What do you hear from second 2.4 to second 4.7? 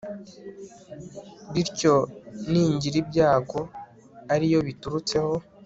ningira ibyago ari yo